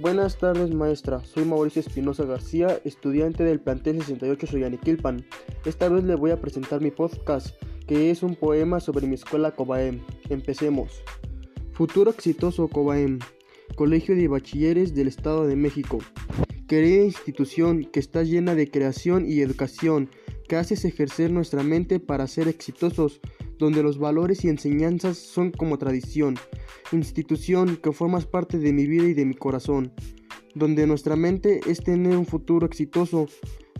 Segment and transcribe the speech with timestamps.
[0.00, 5.26] Buenas tardes maestra, soy Mauricio Espinosa García, estudiante del plantel 68 Soyaniquilpan.
[5.66, 9.50] Esta vez le voy a presentar mi podcast, que es un poema sobre mi escuela
[9.50, 10.00] Cobaem.
[10.30, 11.02] Empecemos.
[11.74, 13.18] Futuro exitoso Cobaem,
[13.74, 15.98] Colegio de Bachilleres del Estado de México.
[16.66, 20.08] Querida institución que está llena de creación y educación,
[20.48, 23.20] que haces ejercer nuestra mente para ser exitosos,
[23.60, 26.36] donde los valores y enseñanzas son como tradición,
[26.90, 29.92] institución que formas parte de mi vida y de mi corazón,
[30.54, 33.26] donde nuestra mente es tener un futuro exitoso,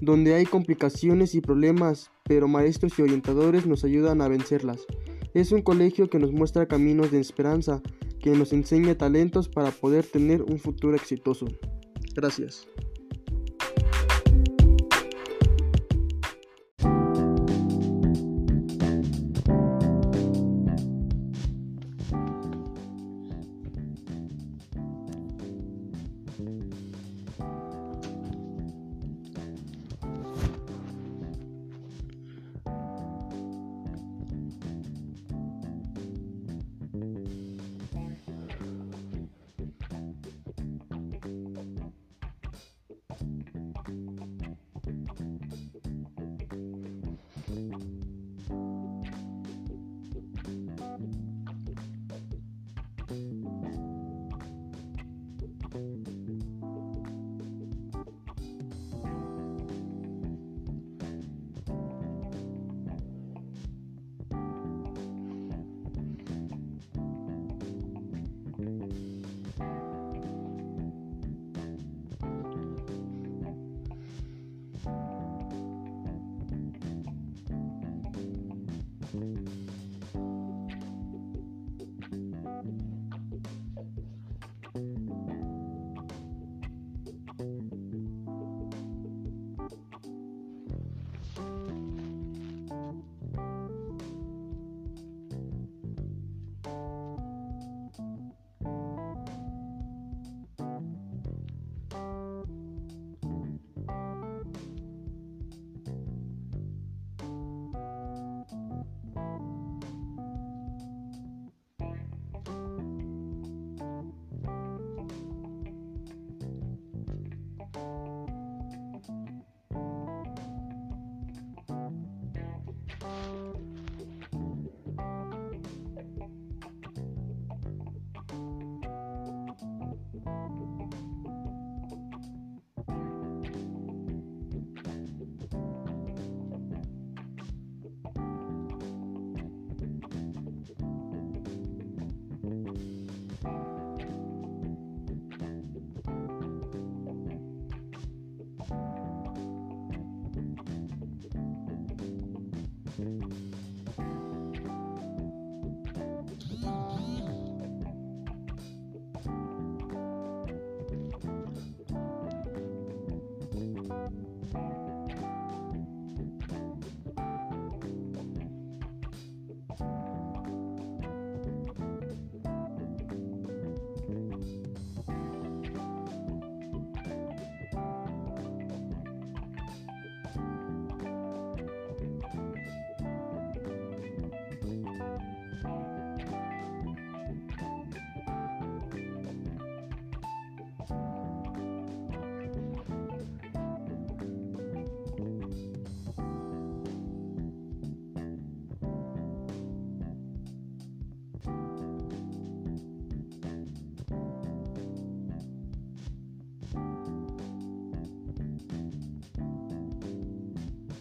[0.00, 4.86] donde hay complicaciones y problemas, pero maestros y orientadores nos ayudan a vencerlas.
[5.34, 7.82] Es un colegio que nos muestra caminos de esperanza,
[8.20, 11.46] que nos enseña talentos para poder tener un futuro exitoso.
[12.14, 12.66] Gracias.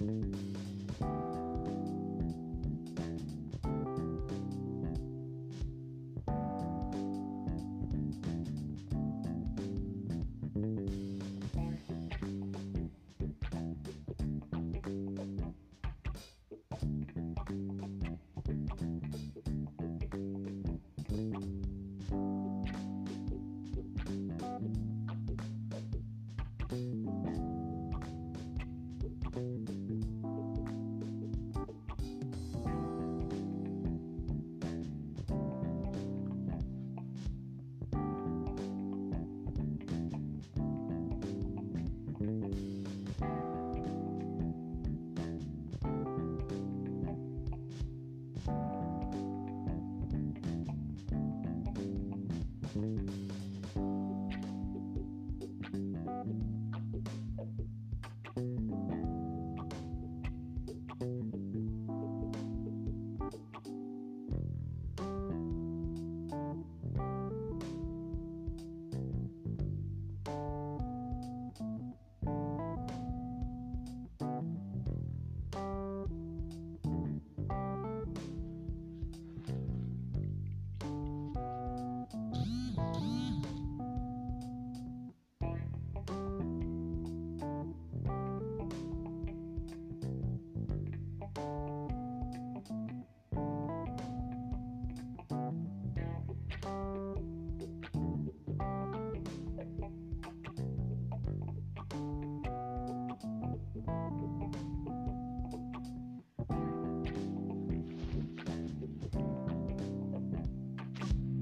[0.01, 1.38] うん。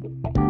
[0.08, 0.47] Bye.